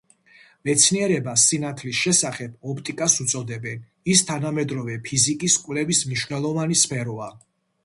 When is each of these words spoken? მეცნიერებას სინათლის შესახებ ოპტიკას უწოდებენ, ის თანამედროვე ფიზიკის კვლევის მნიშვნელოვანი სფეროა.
მეცნიერებას 0.67 1.43
სინათლის 1.51 1.99
შესახებ 2.05 2.71
ოპტიკას 2.73 3.19
უწოდებენ, 3.25 3.85
ის 4.15 4.25
თანამედროვე 4.31 4.99
ფიზიკის 5.11 5.61
კვლევის 5.69 6.05
მნიშვნელოვანი 6.09 6.83
სფეროა. 6.85 7.33